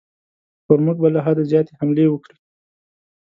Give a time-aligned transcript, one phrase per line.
[0.65, 2.37] پر موږ به له حده زیاتې حملې وکړي.